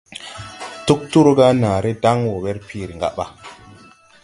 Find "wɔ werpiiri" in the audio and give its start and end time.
2.29-2.93